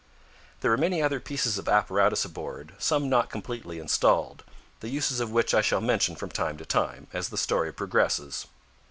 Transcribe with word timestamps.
There 0.61 0.71
were 0.71 0.77
many 0.77 0.99
other 0.99 1.19
pieces 1.19 1.59
of 1.59 1.69
apparatus 1.69 2.25
aboard, 2.25 2.73
some 2.79 3.07
not 3.07 3.29
completely 3.29 3.77
installed, 3.77 4.43
the 4.79 4.89
uses 4.89 5.19
of 5.19 5.29
which 5.29 5.53
I 5.53 5.61
shall 5.61 5.79
mention 5.79 6.15
from 6.15 6.31
time 6.31 6.57
to 6.57 6.65
time, 6.65 7.05
as 7.13 7.29
the 7.29 7.37
story 7.37 7.71
progresses. 7.71 8.47